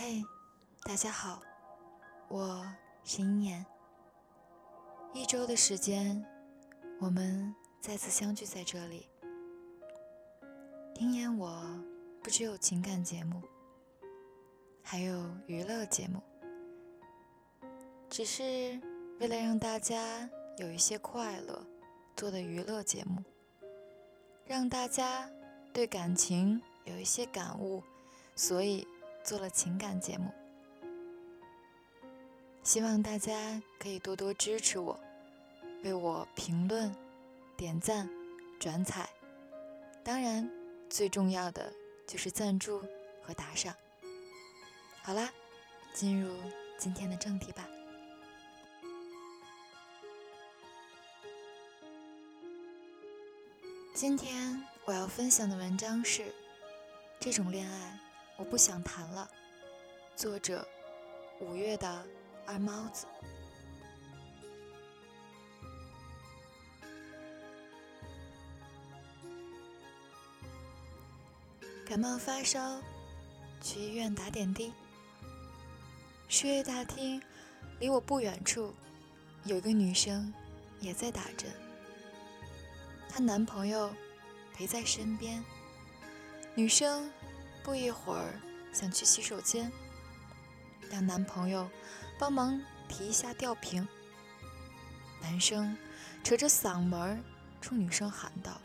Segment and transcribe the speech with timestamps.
[0.00, 0.24] 嘿，
[0.84, 1.42] 大家好，
[2.28, 2.64] 我
[3.02, 3.66] 是鹰眼。
[5.12, 6.24] 一周的时间，
[7.00, 9.08] 我们再次相聚在这里。
[11.00, 11.64] 鹰眼，我
[12.22, 13.42] 不只有情感节目，
[14.84, 16.22] 还有娱乐节目，
[18.08, 18.80] 只是
[19.18, 21.66] 为了让大家有一些快乐
[22.14, 23.20] 做的娱乐节目，
[24.46, 25.28] 让大家
[25.72, 27.82] 对感情有一些感悟，
[28.36, 28.86] 所以。
[29.28, 30.32] 做了情感节目，
[32.62, 34.98] 希望大家可以多多支持我，
[35.84, 36.90] 为我评论、
[37.54, 38.08] 点赞、
[38.58, 39.06] 转采，
[40.02, 40.50] 当然
[40.88, 41.70] 最重要的
[42.06, 42.82] 就是赞助
[43.20, 43.74] 和打赏。
[45.02, 45.30] 好啦，
[45.92, 46.34] 进入
[46.78, 47.68] 今天的正题吧。
[53.92, 56.32] 今天我要分享的文章是：
[57.20, 58.07] 这种恋爱。
[58.38, 59.28] 我不想谈了。
[60.14, 60.66] 作者：
[61.40, 62.06] 五月的
[62.46, 63.04] 二猫子。
[71.84, 72.80] 感冒发烧，
[73.60, 74.72] 去医院打点滴。
[76.28, 77.20] 输液大厅
[77.80, 78.72] 离我不远处，
[79.42, 80.32] 有一个女生
[80.78, 81.50] 也在打针。
[83.08, 83.92] 她男朋友
[84.54, 85.44] 陪在身边。
[86.54, 87.10] 女生。
[87.68, 88.32] 不一会儿，
[88.72, 89.70] 想去洗手间，
[90.90, 91.68] 让男朋友
[92.18, 93.86] 帮忙提一下吊瓶。
[95.20, 95.76] 男生
[96.24, 97.22] 扯着嗓门
[97.60, 98.58] 冲女生喊道：“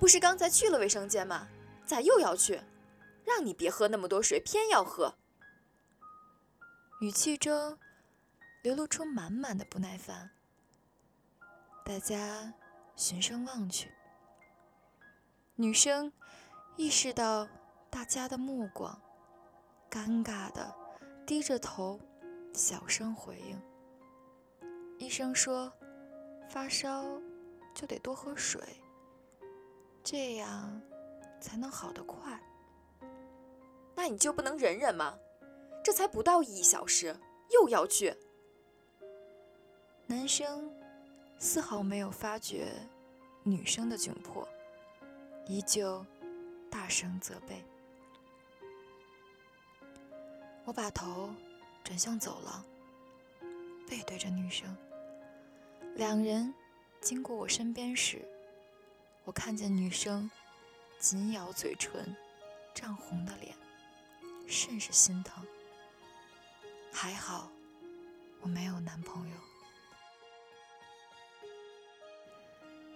[0.00, 1.46] 不是刚才去了卫生间吗？
[1.84, 2.58] 咋又要去？
[3.22, 5.14] 让你别喝那么多水，偏要喝。”
[7.02, 7.78] 语气中
[8.62, 10.30] 流露出满满的不耐烦。
[11.84, 12.54] 大家
[12.96, 13.92] 循声望去，
[15.56, 16.10] 女生
[16.78, 17.46] 意识到。
[17.94, 19.00] 大家的目光，
[19.88, 20.74] 尴尬的
[21.24, 22.00] 低着头，
[22.52, 23.62] 小声回应。
[24.98, 25.72] 医生说，
[26.48, 27.04] 发烧
[27.72, 28.60] 就得多喝水，
[30.02, 30.82] 这样
[31.40, 32.42] 才能好得快。
[33.94, 35.16] 那你就不能忍忍吗？
[35.84, 37.16] 这才不到一小时，
[37.52, 38.12] 又要去。
[40.08, 40.68] 男生
[41.38, 42.72] 丝毫没有发觉
[43.44, 44.46] 女生的窘迫，
[45.46, 46.04] 依旧
[46.68, 47.64] 大声责备。
[50.64, 51.30] 我把头
[51.82, 52.64] 转向走廊，
[53.88, 54.74] 背对着女生。
[55.94, 56.52] 两人
[57.00, 58.26] 经过我身边时，
[59.24, 60.30] 我看见女生
[60.98, 62.16] 紧咬嘴唇、
[62.74, 63.54] 涨红的脸，
[64.48, 65.46] 甚是心疼。
[66.90, 67.50] 还好
[68.40, 69.36] 我没有男朋友。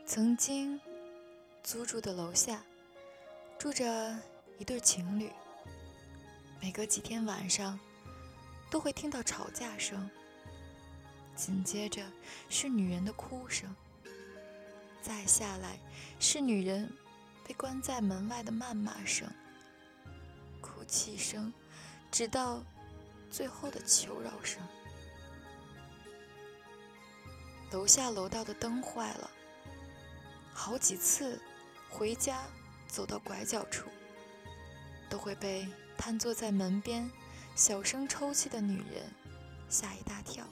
[0.07, 0.81] 曾经
[1.63, 2.63] 租住的楼下
[3.59, 4.19] 住着
[4.57, 5.31] 一对情侣。
[6.61, 7.79] 每隔几天晚上，
[8.69, 10.11] 都会听到吵架声，
[11.37, 12.05] 紧接着
[12.49, 13.75] 是女人的哭声，
[15.01, 15.79] 再下来
[16.19, 16.93] 是女人
[17.47, 19.31] 被关在门外的谩骂声、
[20.61, 21.53] 哭泣声，
[22.11, 22.61] 直到
[23.31, 24.61] 最后的求饶声。
[27.71, 29.31] 楼下楼道的灯坏了，
[30.53, 31.41] 好几次
[31.89, 32.43] 回家
[32.89, 33.89] 走到拐角处，
[35.09, 35.69] 都会被。
[35.99, 37.11] 瘫坐在门边，
[37.57, 39.03] 小声抽泣的女人
[39.69, 40.47] 吓一大跳。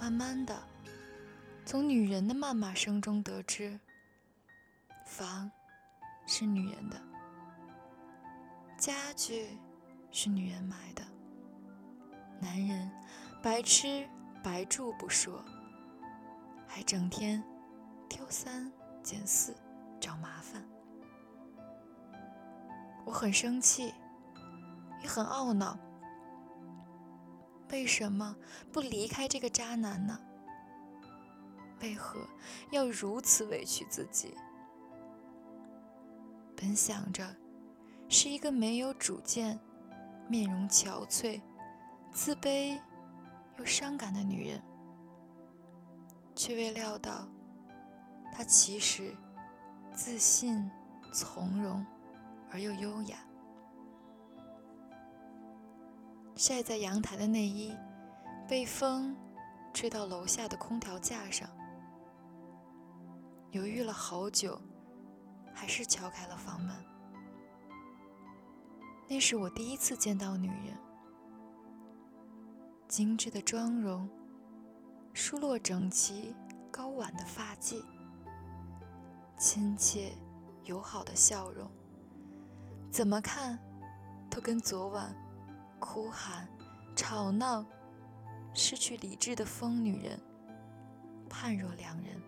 [0.00, 0.56] 慢慢的，
[1.66, 3.78] 从女人的谩骂声中得知，
[5.04, 5.50] 房
[6.24, 6.96] 是女人的，
[8.78, 9.58] 家具
[10.12, 11.02] 是女人买的，
[12.40, 12.88] 男人
[13.42, 14.08] 白吃
[14.42, 15.44] 白住不说，
[16.68, 17.42] 还整天
[18.08, 18.72] 挑三
[19.02, 19.52] 拣四
[20.00, 20.64] 找麻烦。
[23.08, 23.94] 我很生气，
[25.02, 25.78] 也很懊恼。
[27.70, 28.36] 为什么
[28.70, 30.20] 不离开这个渣男呢？
[31.80, 32.20] 为何
[32.70, 34.36] 要如此委屈自己？
[36.54, 37.34] 本想着
[38.10, 39.58] 是一个没有主见、
[40.28, 41.40] 面容憔悴、
[42.12, 42.78] 自卑
[43.56, 44.62] 又伤感的女人，
[46.34, 47.26] 却未料到
[48.34, 49.16] 她其实
[49.94, 50.70] 自信
[51.10, 51.82] 从容。
[52.50, 53.18] 而又优雅。
[56.36, 57.76] 晒在阳台的内衣
[58.48, 59.16] 被风
[59.74, 61.48] 吹到楼下的空调架上，
[63.50, 64.60] 犹豫了好久，
[65.52, 66.76] 还是敲开了房门。
[69.08, 70.76] 那是我第一次见到女人，
[72.86, 74.08] 精致的妆容，
[75.12, 76.34] 梳落整齐
[76.70, 77.82] 高挽的发髻，
[79.36, 80.12] 亲切
[80.64, 81.68] 友好的笑容。
[82.90, 83.58] 怎么看，
[84.28, 85.14] 都跟昨晚
[85.78, 86.48] 哭喊、
[86.96, 87.64] 吵闹、
[88.54, 90.20] 失去理智的疯女人
[91.28, 92.20] 判若两人。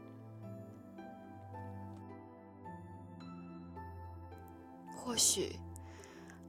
[4.94, 5.58] 或许，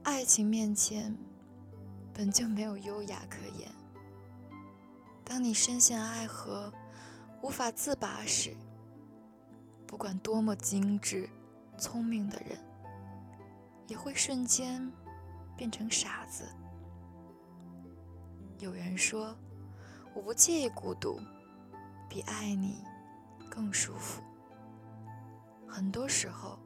[0.04, 1.16] 爱情面前
[2.14, 3.68] 本就没有优雅可言。
[5.24, 6.72] 当你深陷爱河，
[7.42, 8.54] 无法自拔时，
[9.86, 11.28] 不管多么精致、
[11.78, 12.58] 聪明的人，
[13.86, 14.90] 也会瞬间
[15.56, 16.44] 变成傻子。
[18.58, 19.36] 有人说
[20.14, 21.20] ：“我不介意孤独，
[22.08, 22.84] 比爱你
[23.50, 24.22] 更舒服。”
[25.68, 26.58] 很多时候。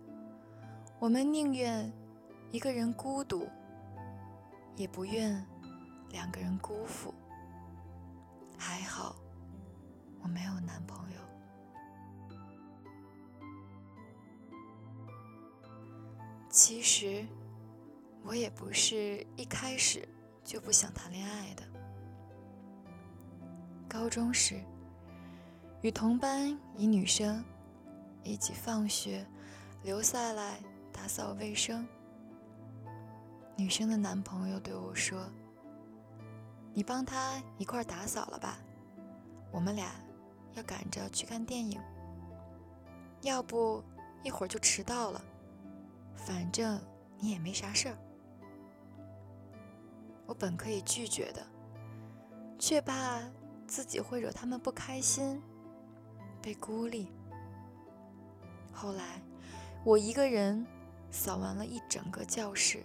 [0.98, 1.92] 我们宁愿
[2.50, 3.46] 一个人孤独，
[4.76, 5.46] 也不愿
[6.08, 7.12] 两个人辜负。
[8.56, 9.14] 还好
[10.22, 11.20] 我没有男朋友。
[16.56, 17.22] 其实
[18.24, 20.08] 我也不是一开始
[20.42, 21.62] 就不想谈恋爱的。
[23.86, 24.58] 高中时，
[25.82, 27.44] 与同班一女生
[28.24, 29.24] 一起放学
[29.82, 30.58] 留下来。
[30.90, 31.86] 打扫卫生，
[33.54, 35.30] 女生的男朋友对我说
[36.72, 38.58] ：“你帮他一块打扫了吧，
[39.52, 39.92] 我们俩
[40.54, 41.78] 要赶着去看电影，
[43.20, 43.84] 要不
[44.24, 45.22] 一会儿就迟到了。
[46.16, 46.80] 反正
[47.18, 47.98] 你也没啥事儿。”
[50.26, 51.46] 我本可以拒绝的，
[52.58, 53.22] 却怕
[53.66, 55.40] 自己会惹他们不开心，
[56.42, 57.12] 被孤立。
[58.72, 59.22] 后来，
[59.84, 60.66] 我一个人。
[61.08, 62.84] 扫完了一整个教室，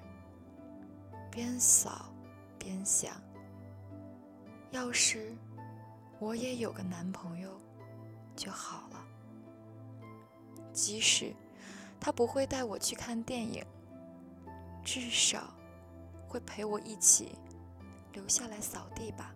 [1.29, 2.13] 边扫
[2.57, 3.11] 边想：
[4.69, 5.35] 要是
[6.19, 7.59] 我也有个男朋友
[8.35, 9.03] 就好了。
[10.71, 11.35] 即使
[12.01, 13.63] 他不会带我去看电影，
[14.83, 15.53] 至少
[16.27, 17.37] 会陪我一起
[18.11, 19.33] 留下来扫地吧。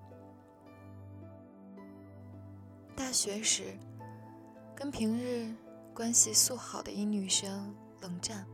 [2.96, 3.78] 大学时，
[4.76, 5.54] 跟平日
[5.94, 8.46] 关系素好的一女生冷战。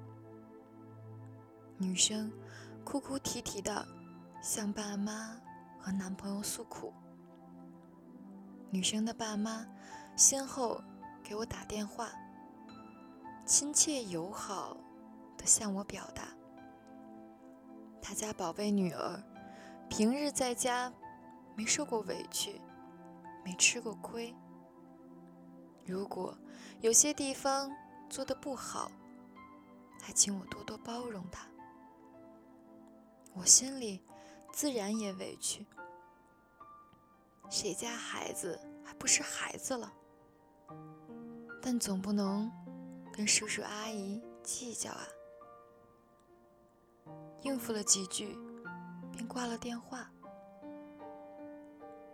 [1.78, 2.32] 女生
[2.84, 3.88] 哭哭啼啼的
[4.42, 5.40] 向爸妈
[5.80, 6.94] 和男朋友诉苦。
[8.70, 9.66] 女生的爸妈
[10.16, 10.84] 先后
[11.24, 12.12] 给我打电话，
[13.52, 14.78] 亲切友好
[15.38, 16.24] 的向我表达，
[18.02, 19.22] 他家宝贝女儿
[19.90, 20.90] 平日在家
[21.54, 22.62] 没受过委屈，
[23.44, 24.34] 没吃过亏。
[25.86, 26.34] 如果
[26.80, 27.70] 有些地方
[28.10, 28.90] 做的不好，
[30.02, 31.46] 还请我多多包容她。
[33.34, 34.02] 我心里
[34.54, 35.66] 自然也委屈，
[37.50, 39.92] 谁家孩子还不是孩子了？
[41.62, 42.50] 但总不能
[43.12, 45.08] 跟叔叔阿姨计较啊！
[47.42, 48.38] 应付了几句，
[49.12, 50.10] 便挂了电话。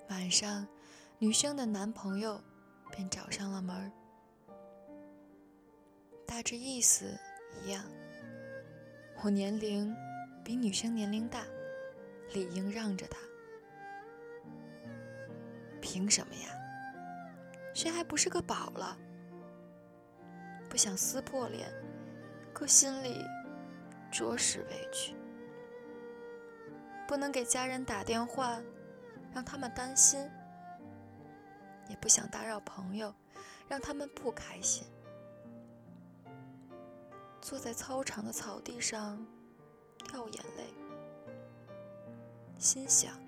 [0.10, 0.68] 晚上，
[1.20, 2.42] 女生的男朋友
[2.92, 3.92] 便找上了门
[6.26, 7.18] 大致意思
[7.64, 7.84] 一样，
[9.24, 9.96] 我年龄。
[10.44, 11.44] 比女生年龄大，
[12.32, 13.18] 理应让着她。
[15.82, 16.50] 凭什么呀？
[17.74, 18.98] 谁还不是个宝了？
[20.78, 21.68] 不想撕破脸，
[22.54, 23.26] 可心里
[24.12, 25.16] 着实委屈。
[27.08, 28.62] 不能给家人打电话，
[29.34, 30.30] 让他们担心；
[31.90, 33.12] 也不想打扰朋友，
[33.68, 34.86] 让他们不开心。
[37.42, 39.18] 坐在操场的草地上。
[40.08, 40.76] 掉眼泪，
[42.60, 43.20] 心想：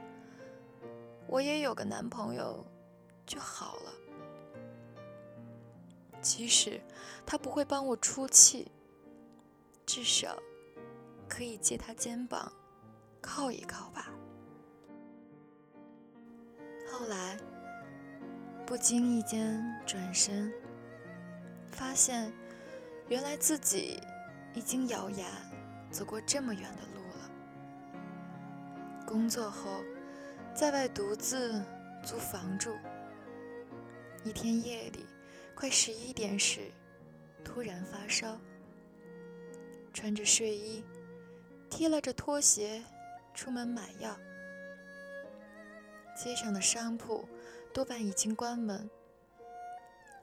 [1.25, 2.63] 我也有个男朋友
[3.25, 3.91] 就好了。
[6.21, 6.81] 即使
[7.25, 8.71] 他不会帮我出气，
[9.85, 10.37] 至少
[11.27, 12.51] 可以借他肩膀
[13.21, 14.11] 靠一靠吧。
[16.91, 17.37] 后来
[18.65, 20.51] 不经意间转身，
[21.71, 22.31] 发现
[23.07, 24.01] 原来自己
[24.53, 25.25] 已经咬牙。
[25.91, 27.31] 走过这么远的路了。
[29.07, 29.83] 工作后，
[30.53, 31.65] 在外独自
[32.05, 32.77] 租房住。
[34.23, 35.07] 一天夜里，
[35.59, 36.71] 快十一点时，
[37.43, 38.39] 突然发烧，
[39.93, 40.81] 穿着睡衣，
[41.69, 42.81] 提拉着拖鞋
[43.33, 44.17] 出门买药。
[46.15, 47.27] 街上的商铺
[47.73, 48.89] 多半已经关门，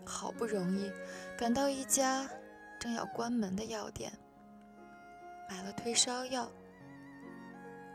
[0.07, 0.91] 好不容易
[1.37, 2.27] 赶到一家
[2.81, 4.11] 正要关门的药店。
[5.51, 6.51] 买了退烧药，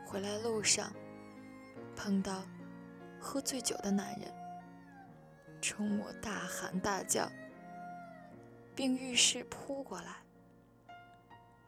[0.06, 0.92] 回来路上
[1.96, 2.44] 碰到
[3.20, 4.32] 喝醉酒的男人，
[5.62, 7.30] 冲我大喊大叫，
[8.74, 10.16] 并浴室扑过来。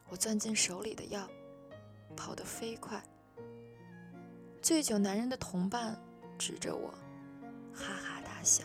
[0.08, 1.30] 我攥紧手里的药，
[2.16, 3.00] 跑得飞快。
[4.60, 5.96] 醉酒男人的同伴
[6.36, 6.92] 指着我，
[7.72, 8.64] 哈哈大笑。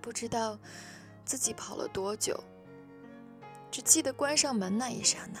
[0.00, 0.56] 不知道
[1.24, 2.38] 自己跑了多久，
[3.68, 5.40] 只记得关上门那一刹那，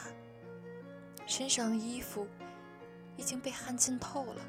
[1.26, 2.26] 身上的衣服
[3.16, 4.44] 已经被汗浸透了。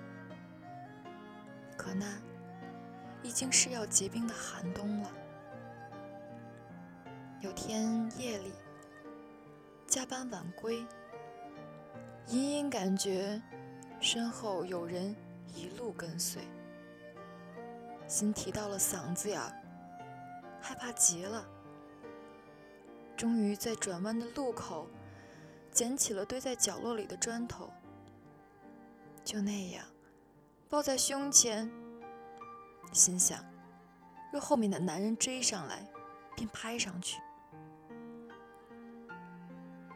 [1.78, 2.20] 可那
[3.22, 5.12] 已经是要结冰的寒冬了。
[7.42, 8.52] 有天夜里，
[9.88, 10.86] 加班晚归，
[12.28, 13.42] 隐隐感觉
[14.00, 15.16] 身后有人
[15.56, 16.42] 一路跟随，
[18.08, 19.54] 心提到了嗓子眼儿，
[20.62, 21.48] 害怕极了。
[23.16, 24.88] 终于在转弯的路口，
[25.72, 27.70] 捡起了堆在角落里的砖头，
[29.24, 29.86] 就那样
[30.70, 31.70] 抱在胸前，
[32.92, 33.44] 心想：
[34.32, 35.86] 若后面的男人追上来，
[36.36, 37.22] 便拍上去。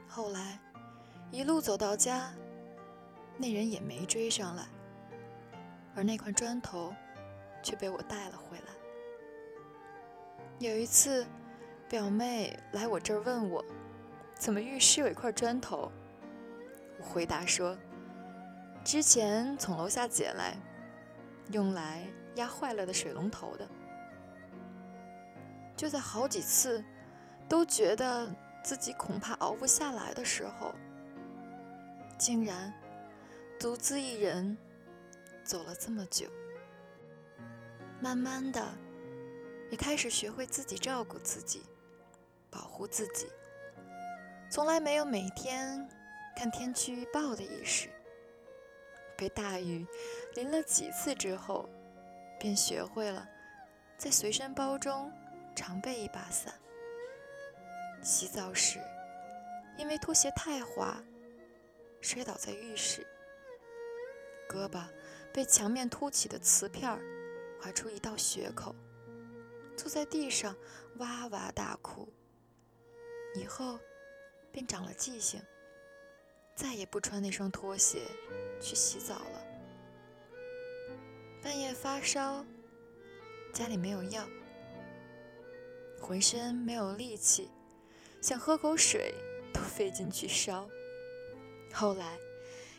[0.08, 0.60] 后来，
[1.32, 2.32] 一路走到家，
[3.38, 4.64] 那人也没追上来，
[5.96, 6.94] 而那块砖头
[7.64, 8.66] 却被我带了回来。
[10.60, 11.26] 有一次，
[11.90, 13.66] 表妹来我这儿问我，
[14.36, 15.92] 怎么浴室有一块砖头？
[17.00, 17.76] 我回答说，
[18.84, 20.56] 之前从楼下捡来，
[21.52, 23.68] 用来压坏了的水龙头的。
[25.76, 26.84] 就在好几次，
[27.48, 28.30] 都觉得。
[28.64, 30.74] 自己恐怕熬不下来的时候，
[32.18, 32.74] 竟然
[33.60, 34.58] 独自一人
[35.44, 36.28] 走了这么久。
[38.00, 38.66] 慢慢的，
[39.70, 41.64] 也开始学会自己照顾自己，
[42.50, 43.28] 保护自己。
[44.50, 45.86] 从来没有每天
[46.38, 47.90] 看天气预报的意识。
[49.18, 49.86] 被大雨
[50.36, 51.68] 淋了几次之后，
[52.44, 53.26] 便学会了
[53.98, 55.10] 在随身包中
[55.56, 56.54] 常备一把伞。
[58.02, 58.80] 洗澡时，
[59.78, 61.02] 因为拖鞋太滑，
[62.02, 63.08] 摔倒在浴室，
[64.50, 64.84] 胳膊
[65.32, 67.00] 被墙面凸起的瓷片
[67.62, 68.76] 划出一道血口，
[69.78, 70.54] 坐在地上
[70.98, 72.12] 哇哇大哭。
[73.36, 73.80] 以后
[74.52, 75.42] 便长了记性，
[76.58, 78.02] 再也不穿那双拖鞋
[78.60, 79.53] 去洗澡了。
[81.44, 82.46] 半夜发烧，
[83.52, 84.26] 家里没有药，
[86.00, 87.50] 浑身没有力气。
[88.22, 89.14] 想喝口水
[89.54, 90.70] 都费劲去烧。
[91.74, 92.18] 后来，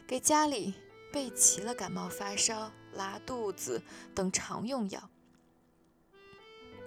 [0.06, 0.72] 给家里
[1.12, 3.82] 备齐了感冒、发烧、拉肚子
[4.14, 5.10] 等常用药，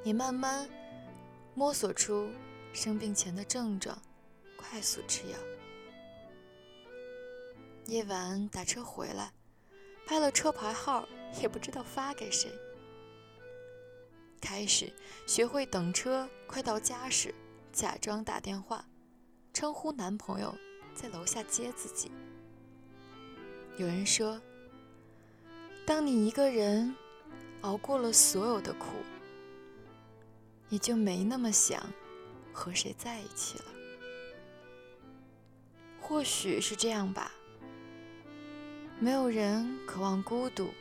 [0.04, 0.68] 也慢慢
[1.54, 2.32] 摸索出
[2.74, 4.02] 生病前的症状，
[4.58, 5.38] 快速吃药。
[7.86, 9.32] 夜晚打车回来，
[10.08, 11.08] 拍了车牌号，
[11.42, 12.52] 也不知道发给谁。
[14.42, 14.92] 开始
[15.26, 17.34] 学会等车，快到家时。
[17.74, 18.84] 假装打电话，
[19.54, 20.58] 称呼男朋友
[20.96, 22.12] 在楼下接自己。
[23.78, 24.42] 有人说，
[25.86, 26.96] 当你一个人
[27.62, 28.88] 熬过了所有的苦，
[30.70, 31.80] 也就没那么想
[32.52, 33.66] 和谁在一起了。
[36.02, 37.32] 或许是这样吧。
[39.00, 40.72] 没有人渴望孤独，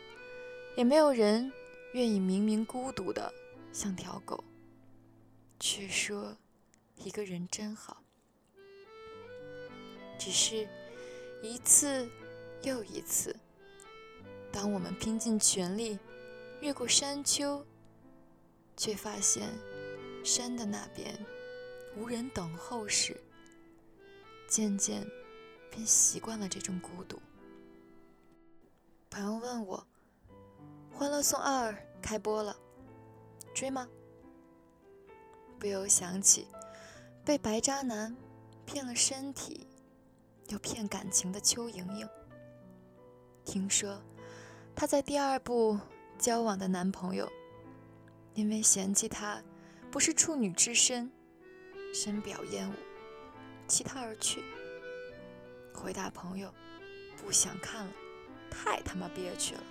[0.76, 1.50] 也没有人
[1.95, 3.33] 愿意明明孤独的
[3.73, 4.45] 像条狗，
[5.59, 6.37] 却说。
[6.99, 8.02] 一个人真好，
[10.18, 10.66] 只是
[11.42, 12.09] 一次
[12.62, 13.37] 又一次，
[14.50, 15.99] 当我们拼尽全力
[16.62, 17.62] 越过山丘，
[18.78, 19.47] 却发现
[20.25, 21.14] 山的那边
[21.99, 23.14] 无人等候时，
[24.49, 25.06] 渐渐
[25.71, 27.21] 便习惯了这种孤独。
[29.11, 29.78] 朋友问我，
[30.98, 32.56] 《欢乐颂二》开播了，
[33.54, 33.86] 追吗？
[35.58, 36.48] 不由想起。
[37.22, 38.16] 被白渣男
[38.64, 39.66] 骗了身体，
[40.48, 42.08] 又骗感情的邱莹莹。
[43.44, 44.00] 听说
[44.74, 45.78] 她在第二部
[46.18, 47.30] 交往的男朋友，
[48.32, 49.42] 因为嫌弃她
[49.90, 51.12] 不是处女之身，
[51.92, 52.74] 深表厌恶，
[53.68, 54.42] 弃她而去。
[55.74, 56.50] 回答朋友
[57.18, 57.92] 不想看了，
[58.50, 59.62] 太他妈憋屈了。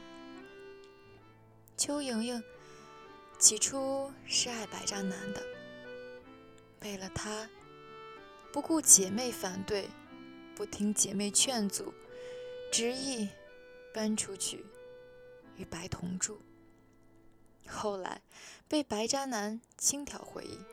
[1.78, 2.42] 邱莹莹
[3.38, 5.44] 起初是爱白渣男的。
[6.82, 7.50] 为了他，
[8.54, 9.90] 不顾姐妹反对，
[10.56, 11.94] 不听姐妹劝阻，
[12.72, 13.28] 执意
[13.94, 14.66] 搬出去
[15.58, 16.42] 与白同住。
[17.68, 18.22] 后来
[18.70, 20.66] 被白渣男轻佻回应：“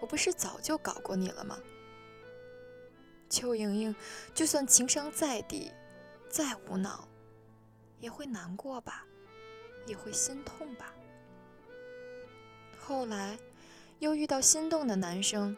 [0.00, 1.58] 我不是早就搞过你了吗？”
[3.28, 3.94] 邱莹莹
[4.32, 5.72] 就算情商再低，
[6.30, 7.08] 再无脑，
[7.98, 9.04] 也会难过吧，
[9.88, 10.94] 也会心痛吧。
[12.78, 13.36] 后来。
[14.00, 15.56] 又遇到心动的男生，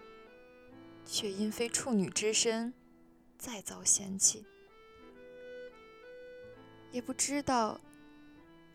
[1.04, 2.72] 却因非处女之身，
[3.36, 4.46] 再遭嫌弃。
[6.90, 7.78] 也不知道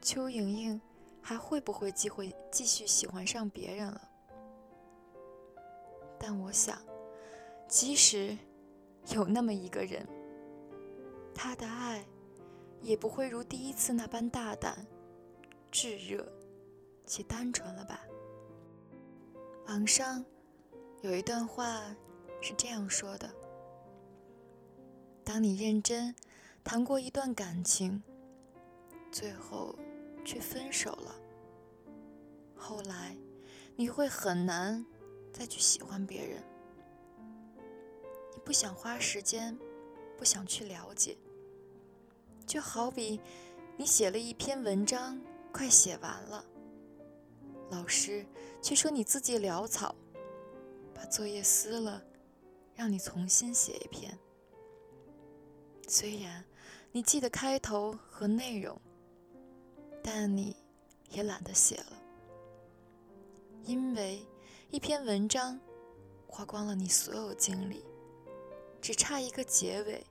[0.04, 0.80] 邱莹莹
[1.20, 4.00] 还会不会机会继续喜欢上别人了。
[6.20, 6.80] 但我想，
[7.68, 8.38] 即使
[9.16, 10.08] 有那么一个人，
[11.34, 12.06] 他的爱
[12.84, 14.86] 也不会如第一次那般大胆、
[15.78, 16.26] 炙热
[17.06, 18.00] 且单纯了吧？
[19.68, 20.24] 网上
[21.02, 21.94] 有一段话
[22.42, 23.30] 是这样说的：
[25.22, 26.16] 当你认真
[26.64, 28.02] 谈过一段感情，
[29.12, 29.76] 最后
[30.24, 31.14] 却分手了，
[32.56, 33.14] 后来
[33.76, 34.86] 你会很难。
[35.34, 36.42] 再去喜欢别人，
[38.32, 39.60] 你不想花时间，
[40.18, 41.18] 不想去了解，
[42.48, 43.20] 就好比
[43.76, 45.20] 你写了一篇文章，
[45.56, 46.44] 快写完了，
[47.72, 48.26] 老师
[48.62, 49.96] 却说你字迹潦草，
[50.94, 52.04] 把作业撕了，
[52.76, 54.20] 让你重新写一篇。
[55.88, 56.44] 虽然
[56.92, 58.78] 你记得开头和内容，
[60.04, 60.58] 但你
[61.10, 62.04] 也懒得写了，
[63.64, 64.28] 因为。
[64.72, 65.58] 一篇文章，
[66.28, 67.86] 花光了你所有精力，
[68.82, 70.06] 只差一个结尾，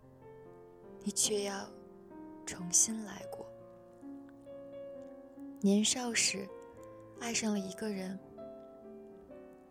[1.03, 1.69] 你却要
[2.47, 3.44] 重新来过。
[5.65, 6.47] 年少时，
[7.23, 8.21] 爱上了一个人，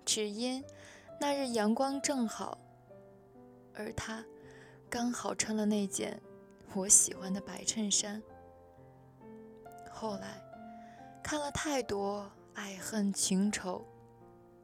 [0.04, 0.66] 只因
[1.22, 2.58] 那日阳光正好，
[3.76, 4.26] 而他
[4.90, 6.20] 刚好穿了那件
[6.74, 8.20] 我喜欢的白衬衫。
[9.92, 10.42] 后来，
[11.22, 13.86] 看了太多爱恨情仇。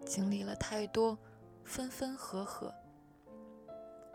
[0.08, 1.16] 经历了太多
[1.64, 2.74] 分分合合，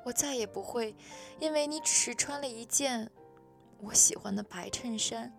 [0.04, 0.96] 我再也不会
[1.38, 3.08] 因为你只是穿了一件
[3.78, 5.32] 我喜欢的白衬衫，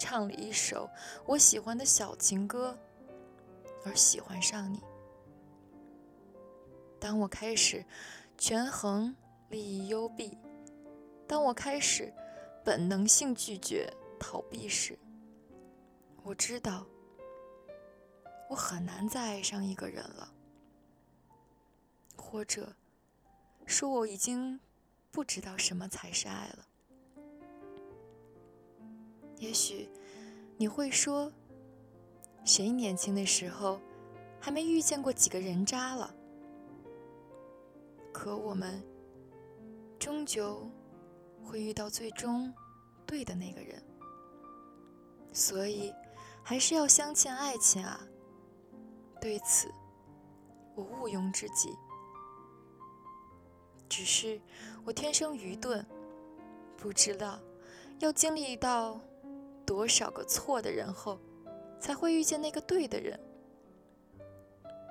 [0.00, 0.88] 唱了一首
[1.26, 2.76] 我喜欢的小情歌
[3.84, 4.82] 而喜欢上你。
[6.98, 7.84] 当我开始
[8.38, 9.14] 权衡
[9.50, 10.36] 利益优弊，
[11.28, 12.12] 当我开始
[12.64, 14.98] 本能性拒绝逃避时，
[16.22, 16.86] 我知道。
[18.48, 20.32] 我很难再爱上一个人了，
[22.16, 22.74] 或者
[23.64, 24.58] 说我已经
[25.12, 26.66] 不知道什么才是爱了。
[29.40, 29.88] 也许
[30.56, 31.32] 你会说，
[32.44, 33.80] 谁年轻的时候
[34.38, 36.14] 还没遇见过几个人渣了？
[38.12, 38.82] 可我们
[39.98, 40.70] 终究
[41.42, 42.52] 会遇到最终
[43.06, 43.82] 对的那个人，
[45.32, 45.92] 所以
[46.42, 47.98] 还是要相信爱情啊！
[49.22, 49.72] 对此，
[50.74, 51.74] 我毋庸置疑。
[53.88, 54.38] 只是
[54.84, 55.84] 我天生愚钝，
[56.76, 57.40] 不知道
[58.00, 59.00] 要经历到
[59.70, 61.16] 多少个错的人后，
[61.78, 63.16] 才会遇见那个对的人。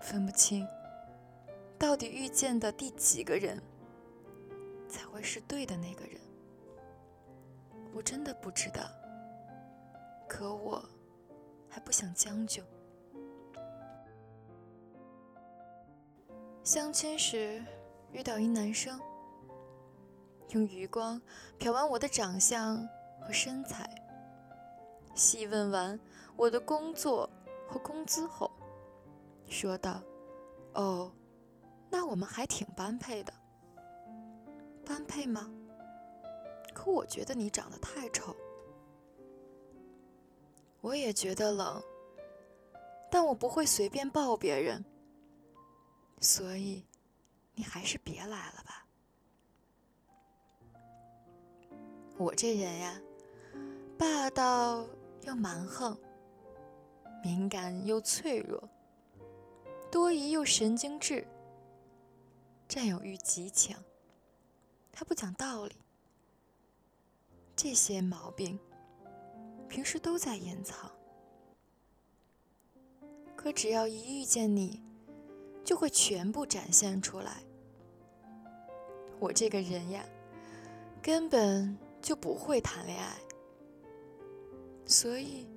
[0.01, 0.65] 分不清
[1.77, 3.61] 到底遇见的第几个人
[4.87, 6.17] 才会是对的那个人。
[7.93, 8.89] 我真的不知道，
[10.29, 10.81] 可我
[11.67, 12.63] 还不想将就。
[16.63, 17.61] 相亲时
[18.13, 18.97] 遇到一男生，
[20.51, 21.21] 用余光
[21.59, 22.87] 瞟完我的长相
[23.19, 23.85] 和身材，
[25.19, 25.99] 细问完
[26.37, 27.29] 我的工作
[27.67, 28.49] 和工资后，
[29.47, 30.01] 说道
[30.73, 31.11] ：“哦，
[31.89, 33.33] 那我们还挺般配的。
[34.85, 35.51] 般配吗？
[36.73, 38.33] 可我觉得你长得太丑。
[40.79, 41.83] 我也觉得冷，
[43.11, 44.83] 但我不会随便抱别人。”
[46.21, 46.85] 所以，
[47.53, 48.85] 你还是别来了吧。
[52.17, 53.01] 我这人呀，
[53.97, 54.85] 霸道
[55.25, 55.97] 又蛮横，
[57.23, 58.67] 敏感又脆弱，
[59.91, 61.27] 多疑又神经质，
[62.67, 63.77] 占有欲极强，
[64.91, 65.75] 他不讲道理。
[67.55, 68.57] 这些毛病，
[69.67, 70.89] 平时都在隐藏，
[73.35, 74.81] 可只要一遇见你，
[75.63, 77.43] 就会全部展现出来。
[79.19, 80.05] 我这个人呀，
[81.01, 83.17] 根本就不会谈恋爱，
[84.89, 85.47] 所以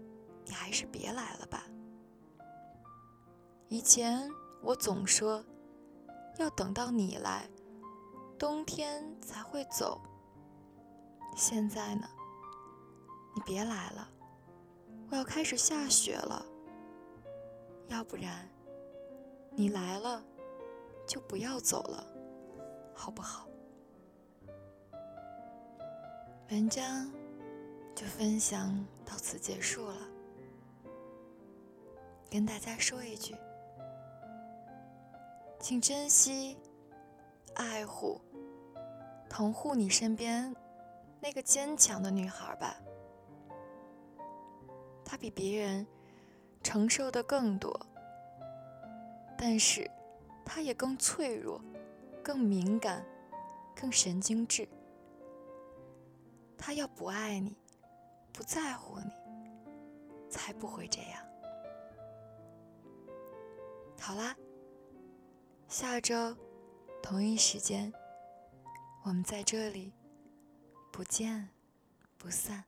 [0.45, 1.65] 你还是别来了吧。
[3.69, 4.31] 以前
[4.63, 5.43] 我总说
[6.37, 7.49] 要等到你来，
[8.39, 9.99] 冬天才会走。
[11.35, 12.07] 现在呢，
[13.35, 14.07] 你别来了，
[15.11, 16.45] 我要开始下雪了。
[17.89, 18.47] 要不然。
[19.55, 20.23] 你来了，
[21.07, 22.07] 就不要走了，
[22.95, 23.47] 好不好？
[26.51, 27.11] 文章
[27.95, 28.75] 就分享
[29.13, 30.09] 到此结束了。
[32.31, 33.37] 跟大家说一句，
[35.61, 36.57] 请珍惜、
[37.57, 38.19] 爱护
[39.29, 40.57] 疼护你身边
[41.21, 42.75] 那个坚强的女孩吧。
[45.05, 45.87] 她比别人
[46.63, 47.79] 承受的更多，
[49.37, 49.91] 但是
[50.43, 51.63] 她也更脆弱、
[52.25, 53.05] 更敏感、
[53.77, 54.67] 更神经质。
[56.57, 57.55] 她要不爱你，
[58.33, 59.11] 不在乎你，
[60.31, 61.23] 才不会这样。
[64.01, 64.35] 好啦，
[65.69, 66.37] 下周
[67.03, 67.93] 同一时间，
[69.03, 69.93] 我们在这里
[70.91, 71.49] 不见
[72.19, 72.65] 不散。